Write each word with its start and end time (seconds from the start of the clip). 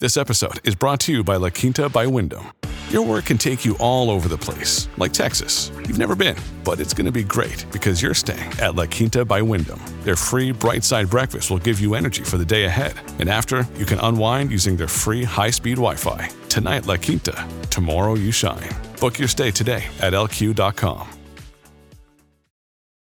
This 0.00 0.16
episode 0.16 0.64
is 0.64 0.76
brought 0.76 1.00
to 1.00 1.12
you 1.12 1.24
by 1.24 1.38
La 1.38 1.50
Quinta 1.50 1.88
by 1.88 2.06
Wyndham. 2.06 2.52
Your 2.90 3.04
work 3.04 3.24
can 3.24 3.36
take 3.36 3.64
you 3.64 3.76
all 3.80 4.12
over 4.12 4.28
the 4.28 4.38
place, 4.38 4.88
like 4.96 5.12
Texas. 5.12 5.72
You've 5.74 5.98
never 5.98 6.14
been, 6.14 6.36
but 6.62 6.78
it's 6.78 6.94
going 6.94 7.06
to 7.06 7.10
be 7.10 7.24
great 7.24 7.66
because 7.72 8.00
you're 8.00 8.14
staying 8.14 8.52
at 8.60 8.76
La 8.76 8.86
Quinta 8.86 9.24
by 9.24 9.42
Wyndham. 9.42 9.80
Their 10.04 10.14
free 10.14 10.52
bright 10.52 10.84
side 10.84 11.10
breakfast 11.10 11.50
will 11.50 11.58
give 11.58 11.80
you 11.80 11.96
energy 11.96 12.22
for 12.22 12.38
the 12.38 12.44
day 12.44 12.66
ahead. 12.66 12.94
And 13.18 13.28
after, 13.28 13.66
you 13.76 13.84
can 13.84 13.98
unwind 13.98 14.52
using 14.52 14.76
their 14.76 14.86
free 14.86 15.24
high 15.24 15.50
speed 15.50 15.78
Wi 15.78 15.96
Fi. 15.96 16.28
Tonight, 16.48 16.86
La 16.86 16.96
Quinta. 16.96 17.34
Tomorrow, 17.68 18.14
you 18.14 18.30
shine. 18.30 18.70
Book 19.00 19.18
your 19.18 19.26
stay 19.26 19.50
today 19.50 19.82
at 20.00 20.12
lq.com. 20.12 21.08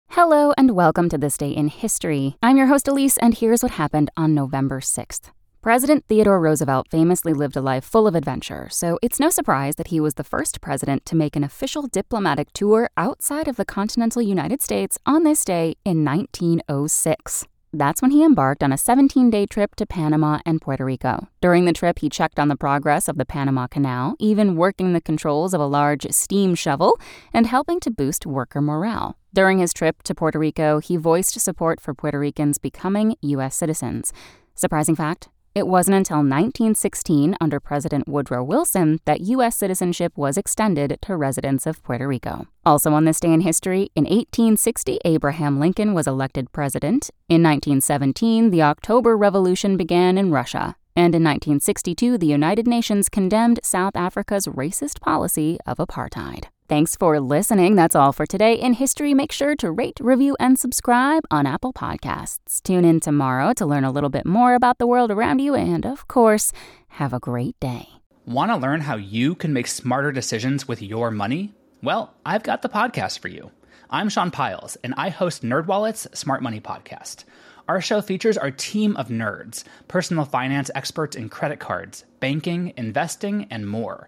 Hello, 0.09 0.53
and 0.59 0.75
welcome 0.75 1.09
to 1.09 1.17
This 1.17 1.37
Day 1.37 1.49
in 1.49 1.69
History. 1.69 2.35
I'm 2.43 2.55
your 2.55 2.67
host, 2.67 2.87
Elise, 2.87 3.17
and 3.17 3.33
here's 3.33 3.63
what 3.63 3.71
happened 3.71 4.11
on 4.15 4.35
November 4.35 4.79
6th. 4.79 5.31
President 5.63 6.03
Theodore 6.09 6.41
Roosevelt 6.41 6.89
famously 6.91 7.31
lived 7.31 7.55
a 7.55 7.61
life 7.61 7.85
full 7.85 8.05
of 8.05 8.15
adventure, 8.15 8.67
so 8.69 8.99
it's 9.01 9.17
no 9.17 9.29
surprise 9.29 9.77
that 9.77 9.87
he 9.87 10.01
was 10.01 10.15
the 10.15 10.23
first 10.25 10.59
president 10.59 11.05
to 11.05 11.15
make 11.15 11.37
an 11.37 11.43
official 11.45 11.83
diplomatic 11.83 12.51
tour 12.51 12.89
outside 12.97 13.47
of 13.47 13.55
the 13.55 13.63
continental 13.63 14.21
United 14.21 14.61
States 14.61 14.99
on 15.05 15.23
this 15.23 15.45
day 15.45 15.75
in 15.85 16.03
1906. 16.03 17.47
That's 17.71 18.01
when 18.01 18.11
he 18.11 18.25
embarked 18.25 18.61
on 18.61 18.73
a 18.73 18.77
17 18.77 19.29
day 19.29 19.45
trip 19.45 19.75
to 19.75 19.85
Panama 19.85 20.39
and 20.45 20.59
Puerto 20.59 20.83
Rico. 20.83 21.29
During 21.39 21.63
the 21.63 21.71
trip, 21.71 21.99
he 21.99 22.09
checked 22.09 22.39
on 22.39 22.49
the 22.49 22.57
progress 22.57 23.07
of 23.07 23.17
the 23.17 23.25
Panama 23.25 23.67
Canal, 23.67 24.17
even 24.19 24.57
working 24.57 24.91
the 24.91 24.99
controls 24.99 25.53
of 25.53 25.61
a 25.61 25.65
large 25.65 26.05
steam 26.11 26.55
shovel 26.55 26.99
and 27.31 27.47
helping 27.47 27.79
to 27.79 27.89
boost 27.89 28.25
worker 28.25 28.59
morale. 28.59 29.15
During 29.33 29.59
his 29.59 29.71
trip 29.71 30.03
to 30.03 30.13
Puerto 30.13 30.39
Rico, 30.39 30.79
he 30.79 30.97
voiced 30.97 31.39
support 31.39 31.79
for 31.79 31.93
Puerto 31.93 32.19
Ricans 32.19 32.57
becoming 32.57 33.15
U.S. 33.21 33.55
citizens. 33.55 34.11
Surprising 34.55 34.95
fact 34.95 35.29
it 35.55 35.67
wasn't 35.67 35.97
until 35.97 36.17
1916, 36.17 37.35
under 37.39 37.59
President 37.59 38.07
Woodrow 38.07 38.43
Wilson, 38.43 38.99
that 39.05 39.21
U.S. 39.21 39.55
citizenship 39.55 40.13
was 40.15 40.37
extended 40.37 40.97
to 41.03 41.15
residents 41.15 41.67
of 41.67 41.83
Puerto 41.83 42.07
Rico. 42.07 42.47
Also 42.65 42.93
on 42.93 43.05
this 43.05 43.19
day 43.19 43.31
in 43.31 43.41
history, 43.41 43.91
in 43.95 44.05
1860, 44.05 44.99
Abraham 45.05 45.59
Lincoln 45.59 45.93
was 45.93 46.07
elected 46.07 46.51
president. 46.51 47.11
In 47.29 47.43
1917, 47.43 48.49
the 48.49 48.63
October 48.63 49.15
Revolution 49.15 49.77
began 49.77 50.17
in 50.17 50.31
Russia. 50.31 50.75
And 50.95 51.15
in 51.15 51.23
1962, 51.23 52.17
the 52.17 52.27
United 52.27 52.67
Nations 52.67 53.09
condemned 53.09 53.59
South 53.63 53.95
Africa's 53.95 54.47
racist 54.47 55.01
policy 55.01 55.57
of 55.65 55.77
apartheid. 55.77 56.45
Thanks 56.73 56.95
for 56.95 57.19
listening. 57.19 57.75
That's 57.75 57.95
all 57.95 58.11
for 58.11 58.25
today 58.25 58.55
in 58.55 58.73
history. 58.73 59.13
Make 59.13 59.31
sure 59.31 59.55
to 59.57 59.69
rate, 59.69 59.99
review, 60.01 60.35
and 60.39 60.57
subscribe 60.57 61.21
on 61.29 61.45
Apple 61.45 61.71
Podcasts. 61.71 62.63
Tune 62.63 62.83
in 62.83 62.99
tomorrow 62.99 63.53
to 63.53 63.65
learn 63.67 63.83
a 63.83 63.91
little 63.91 64.09
bit 64.09 64.25
more 64.25 64.55
about 64.55 64.79
the 64.79 64.87
world 64.87 65.11
around 65.11 65.37
you, 65.37 65.53
and 65.53 65.85
of 65.85 66.07
course, 66.07 66.51
have 66.87 67.13
a 67.13 67.19
great 67.19 67.59
day. 67.59 67.89
Want 68.25 68.49
to 68.49 68.57
learn 68.57 68.81
how 68.81 68.95
you 68.95 69.35
can 69.35 69.53
make 69.53 69.67
smarter 69.67 70.11
decisions 70.11 70.67
with 70.67 70.81
your 70.81 71.11
money? 71.11 71.53
Well, 71.83 72.15
I've 72.25 72.41
got 72.41 72.63
the 72.63 72.69
podcast 72.69 73.19
for 73.19 73.27
you. 73.27 73.51
I'm 73.91 74.09
Sean 74.09 74.31
Pyles, 74.31 74.75
and 74.83 74.95
I 74.97 75.09
host 75.09 75.43
NerdWallet's 75.43 76.07
Smart 76.17 76.41
Money 76.41 76.59
Podcast. 76.59 77.25
Our 77.67 77.81
show 77.81 78.01
features 78.01 78.35
our 78.35 78.49
team 78.49 78.97
of 78.97 79.09
nerds, 79.09 79.63
personal 79.87 80.25
finance 80.25 80.71
experts 80.73 81.15
in 81.15 81.29
credit 81.29 81.59
cards, 81.59 82.03
banking, 82.19 82.73
investing, 82.77 83.45
and 83.51 83.69
more 83.69 84.07